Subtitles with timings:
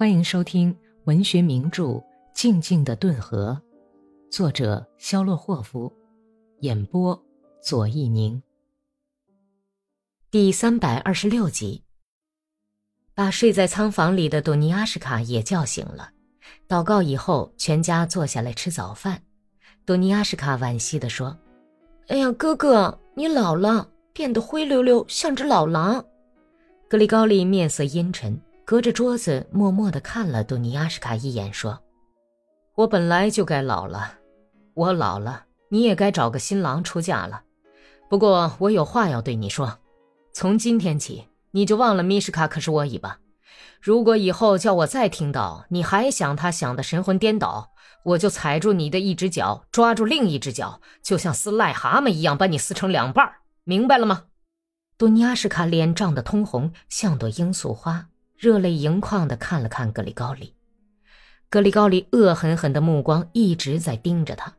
[0.00, 0.74] 欢迎收听
[1.04, 1.82] 文学名著
[2.32, 3.60] 《静静的顿河》，
[4.34, 5.92] 作者肖洛霍夫，
[6.60, 7.22] 演播
[7.62, 8.42] 左一宁。
[10.30, 11.84] 第三百二十六集，
[13.14, 16.12] 把睡在仓房里的朵尼阿什卡也叫醒了。
[16.66, 19.22] 祷告以后，全家坐下来吃早饭。
[19.84, 21.36] 朵尼阿什卡惋惜地说
[22.08, 26.02] ：“哎呀，哥哥，你老了，变得灰溜溜，像只老狼。”
[26.88, 28.40] 格里高利面色阴沉。
[28.70, 31.76] 隔着桌子，默默地看了多尼亚什卡一眼，说
[32.76, 34.12] ：“我本来就该老了，
[34.74, 37.42] 我老了，你也该找个新郎出嫁了。
[38.08, 39.80] 不过我有话要对你说，
[40.32, 43.18] 从今天起，你就忘了米什卡可是我伊吧。
[43.80, 47.72] 如果以后叫我再听到你还想他想的神魂颠倒，
[48.04, 53.32] 我就踩住你的一只脚，抓住另一只脚，就像撕癞蛤蟆一样，把你撕成两半
[53.64, 54.26] 明白了吗？”
[54.96, 58.06] 多尼亚什卡脸涨得通红，像朵罂粟花。
[58.40, 60.54] 热泪盈眶的看了看格里高里，
[61.50, 64.50] 格里高里恶狠狠的目光一直在盯着他，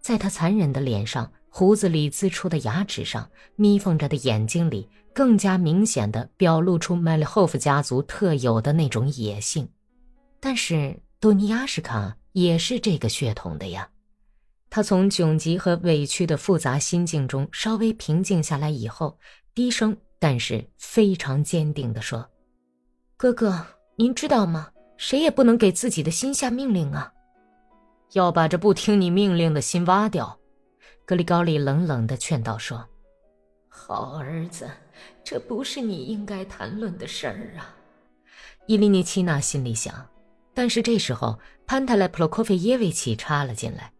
[0.00, 9.68] 在他残忍的脸上、胡子里呲出的牙齿上、眯缝着的眼睛里，更加明显的表露出麦利霍夫家族特有的那种野性。
[10.40, 13.88] 但是多尼亚什卡也是这个血统的呀。
[14.68, 19.16] 他从窘急和委屈的复杂心境中稍微平静下来以后，
[19.54, 22.28] 低声但是非常坚定地说。
[23.20, 23.66] 哥哥，
[23.96, 24.68] 您知道吗？
[24.96, 27.12] 谁也不能给自己的心下命令啊！
[28.12, 30.38] 要把这不听你命令的心挖掉。
[31.04, 32.86] 格里高利冷冷的劝道说
[33.68, 34.70] ：“好儿子，
[35.24, 37.74] 这不是你应该谈论的事儿啊。”
[38.68, 39.92] 伊利尼奇娜心里想。
[40.54, 43.92] 但是这时候，潘塔莱普洛科菲耶维奇插了进来，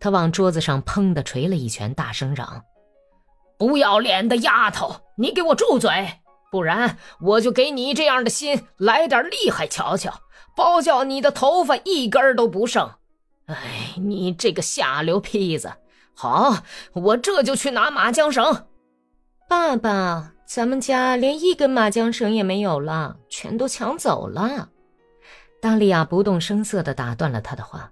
[0.00, 2.64] 他往桌子上砰的捶了一拳，大声嚷
[3.58, 5.90] ：“不要脸的丫头，你给我住嘴！”
[6.52, 10.20] 不然我就给你这样的心来点厉害瞧瞧，
[10.54, 12.90] 包叫你的头发一根都不剩。
[13.46, 15.72] 哎，你这个下流坯子！
[16.14, 16.58] 好，
[16.92, 18.66] 我这就去拿麻将绳。
[19.48, 24.68] 爸爸，咱们家连一根麻将绳也没有了，全都抢走了。
[25.58, 27.90] 达利亚不动声色地打断了他的话。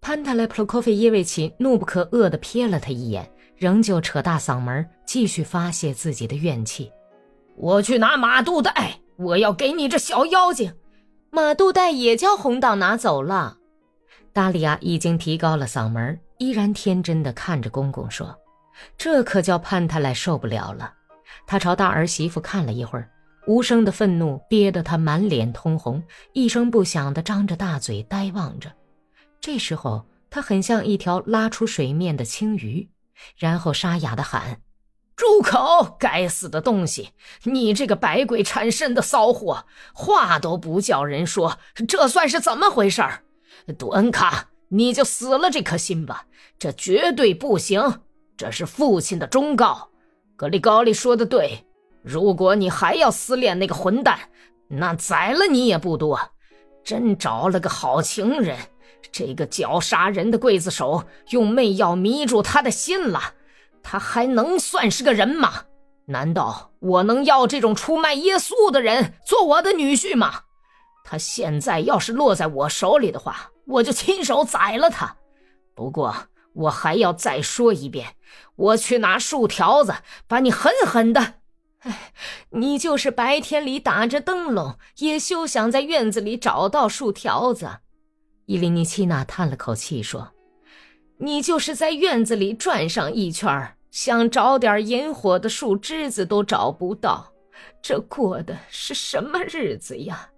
[0.00, 6.92] 潘塔莱普洛科菲耶维奇怒不可遏地瞥了他一眼，仍旧扯大嗓门继续发泄自己的怨气。
[7.60, 10.72] 我去拿马肚带，我要给你这小妖精。
[11.30, 13.56] 马肚带也叫红党拿走了。
[14.32, 18.32] 达利亚已经提高了嗓门，依然天真的看着公公说
[18.96, 20.94] ：“这可叫潘太来受不了了。”
[21.48, 23.10] 他朝大儿媳妇看了一会儿，
[23.48, 26.00] 无声的愤怒憋得他满脸通红，
[26.32, 28.70] 一声不响的张着大嘴呆望着。
[29.40, 32.88] 这时候，他很像一条拉出水面的青鱼，
[33.36, 34.60] 然后沙哑的喊。
[35.18, 35.96] 住口！
[35.98, 37.10] 该死的东西！
[37.42, 41.58] 你这个百鬼缠身的骚货，话都不叫人说，
[41.88, 43.02] 这算是怎么回事？
[43.76, 46.26] 杜恩卡，你就死了这颗心吧！
[46.56, 48.02] 这绝对不行！
[48.36, 49.88] 这是父亲的忠告。
[50.36, 51.66] 格里高利说的对，
[52.00, 54.16] 如果你还要思恋那个混蛋，
[54.68, 56.20] 那宰了你也不多。
[56.84, 58.56] 真找了个好情人，
[59.10, 63.34] 这个绞杀人的刽子手用媚药迷住他的心了。
[63.82, 65.64] 他还能算是个人吗？
[66.06, 70.42] 难道我能要这种出卖耶稣的人做我的女婿吗？
[71.04, 75.16] 他现在要是落在我手里的话，我就亲手宰了他。
[75.74, 76.14] 不过
[76.54, 78.16] 我还要再说一遍，
[78.56, 79.94] 我去拿树条子
[80.26, 81.34] 把你狠狠的。
[81.80, 82.12] 哎，
[82.50, 87.68] 你就是白天里打着灯笼，也休想在院子里找到树条子。
[88.46, 90.32] 伊琳妮奇娜叹了口气说
[91.20, 97.32] ：“你就是在院子里转上一圈想找点引火的树枝子都找不到，
[97.82, 100.30] 这过的是什么日子呀？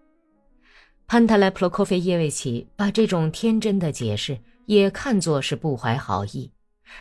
[1.07, 6.51] 潘塔莱普洛科菲耶维奇把这种天真的解释也看作是不怀好意，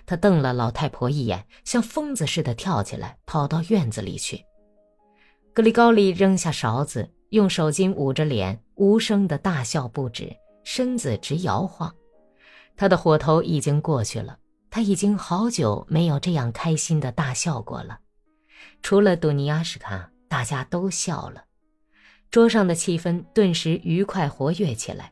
[0.06, 4.44] 他瞪了老太婆一眼，像疯子似的跳起来，跑到院子里去。
[5.54, 11.94] 格里高利扔下勺子，用手巾捂着脸，无声的大笑不止，身子直摇晃。
[12.80, 14.38] 他的火头已经过去了。
[14.72, 18.00] 他已经好久没有这样开心的大笑过了，
[18.82, 21.44] 除了杜尼亚什卡，大家都笑了，
[22.32, 25.12] 桌上的气氛顿时愉快活跃起来。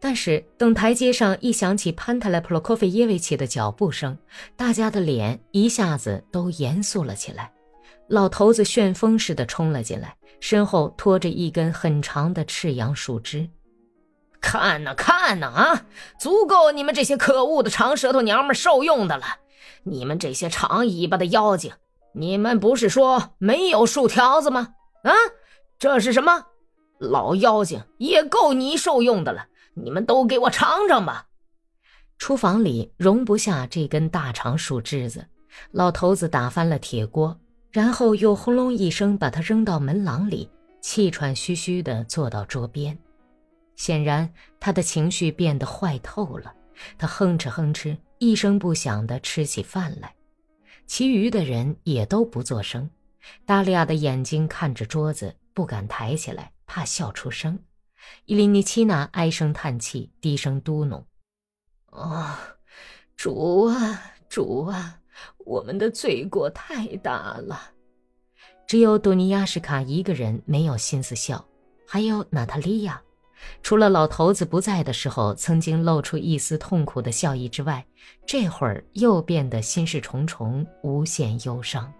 [0.00, 4.18] 但是等台阶上一响起潘塔莱普洛科菲耶维奇的脚步声，
[4.56, 7.52] 大家的脸一下子都严肃了起来。
[8.08, 13.48] 老头子旋风似的冲了进来，身后拖着一根很长的赤杨树枝。
[14.40, 15.86] 看呐看呐啊，
[16.18, 19.24] 足够你们这些可恶的长舌头娘们受用的了！
[19.84, 21.72] 你们这些长尾巴的妖精，
[22.12, 24.74] 你们不是说没有树条子吗？
[25.02, 25.12] 啊，
[25.78, 26.46] 这是什么？
[26.98, 31.26] 老妖精也够你受用的了，你们都给我尝尝吧。
[32.18, 35.26] 厨房里容不下这根大长树枝子，
[35.70, 37.38] 老头子打翻了铁锅，
[37.70, 40.50] 然后又轰隆一声把它扔到门廊里，
[40.80, 42.98] 气喘吁吁地坐到桌边。
[43.78, 44.30] 显然
[44.60, 46.52] 他的情绪变得坏透了，
[46.98, 50.14] 他哼哧哼哧，一声不响地吃起饭来。
[50.86, 52.90] 其余的人也都不作声。
[53.46, 57.58] 达利亚的眼睛看着桌子，不敢抬起来，怕笑出声。
[58.24, 61.04] 伊琳妮奇娜唉声叹气，低声嘟哝。
[61.90, 62.56] 啊，
[63.16, 65.00] 主啊，主啊，
[65.38, 67.72] 我们的罪过太大了。
[68.66, 71.46] 只有杜尼亚什卡一个人没有心思笑，
[71.86, 73.02] 还有娜塔莉亚，
[73.62, 77.84] 除了老头子不在的时候曾经露出一丝痛苦的笑意之外，
[78.26, 81.92] 这会儿又变得心事重重，无限忧伤。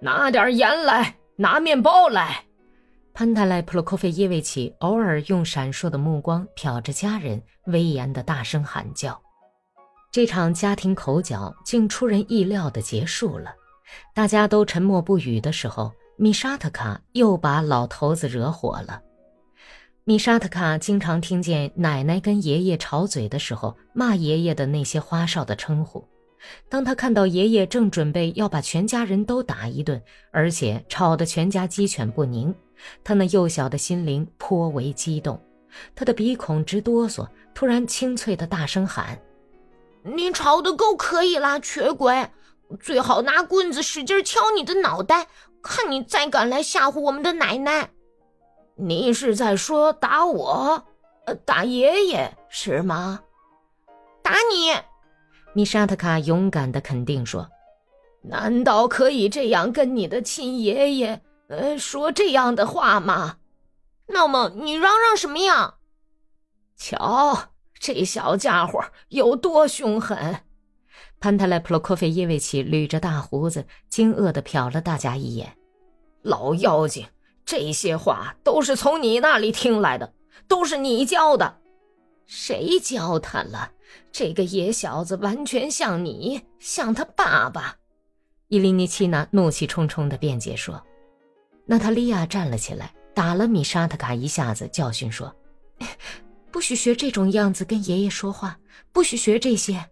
[0.00, 2.44] 拿点盐来，拿面包来。
[3.12, 9.20] 潘泰莱普洛科菲耶维奇偶尔用闪烁的目光瞟着家人，威严地大声喊叫。
[10.12, 13.52] 这场家庭口角竟出人意料地结束了。
[14.14, 19.00] 大家都沉默不语的时候，米沙特卡又把老头子惹火了。
[20.08, 26.02] 米沙特卡经常听见奶奶跟爷爷吵嘴的时候骂爷爷的那些花哨的称呼。
[26.66, 30.02] 当他看到爷爷正准备要把全家人都打一顿，
[30.32, 32.54] 而且吵得全家鸡犬不宁。
[33.04, 35.38] 他那幼小的心灵颇为激动，
[35.94, 39.20] 他的鼻孔直哆嗦，突然清脆的大声喊
[40.16, 42.30] ：“你吵得够可以啦，瘸鬼！
[42.80, 45.26] 最好拿棍子使劲敲你的脑袋，
[45.62, 47.90] 看你再敢来吓唬我们的奶奶！
[48.78, 50.86] 你是在说打我？
[51.26, 53.20] 呃，打爷爷是吗？
[54.22, 54.72] 打你！”
[55.52, 57.48] 米沙特卡勇敢的肯定说
[58.22, 63.38] ：“难道可以这样跟你的亲爷爷？”呃，说这样的话吗？
[64.06, 65.74] 那么你嚷嚷什么呀？
[66.76, 70.42] 瞧，这小家伙有多凶狠！
[71.18, 75.56] 潘特莱普洛科菲耶维奇捋着大胡子，惊愕地瞟了大家一眼。
[76.22, 77.06] 老妖精，
[77.48, 80.12] 这些话都是从你那里听来的，
[80.46, 81.60] 都是你教的。
[82.26, 83.72] 谁教他了？
[84.12, 87.76] 这个野小子完全像你，像他爸爸。
[88.48, 90.84] 伊琳妮奇娜怒气冲冲地辩解说。
[91.64, 95.34] 娜塔莉亚站了起来，打了米沙特卡一下子，教训说
[96.52, 98.58] ：“不许学这种样子跟爷爷说话，
[98.92, 99.82] 不许学这些。”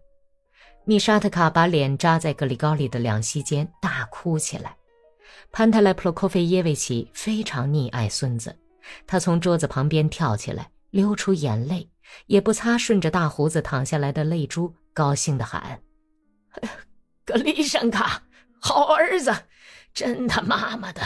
[0.85, 4.77] 米沙特卡把脸扎在格里高里的两膝间，大哭起来。
[5.53, 8.55] 潘泰莱普洛科菲耶维奇非常溺爱孙子，
[9.07, 11.89] 他从桌子旁边跳起来，流出眼泪，
[12.27, 15.81] 也不擦顺着大胡子淌下来的泪珠，高兴地喊
[17.25, 18.23] ：“格里山卡，
[18.61, 19.35] 好儿子，
[19.95, 21.01] 真他妈妈的！”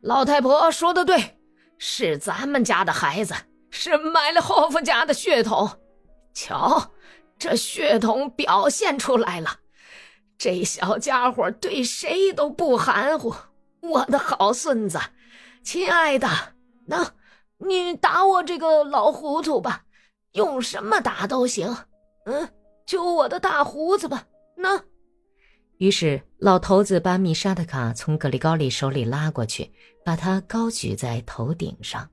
[0.00, 1.38] 老太婆说的对，
[1.78, 3.34] 是咱们家的孩子，
[3.70, 5.70] 是买了霍夫家的血统。
[6.34, 6.92] 瞧，
[7.38, 9.58] 这血统表现出来了。
[10.38, 13.32] 这小家伙对谁都不含糊。
[13.82, 14.98] 我的好孙子，
[15.62, 16.28] 亲爱的，
[16.86, 17.12] 那，
[17.58, 19.84] 你打我这个老糊涂吧，
[20.32, 21.76] 用什么打都行。
[22.26, 22.48] 嗯，
[22.86, 24.24] 就我的大胡子吧。
[24.56, 24.80] 那。
[25.78, 29.72] 于是，老头子把米沙的卡从格里高利手里拉过去，
[30.04, 32.08] 把他高举在头顶上。